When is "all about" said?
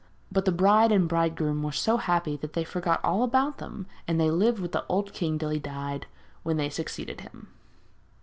3.05-3.59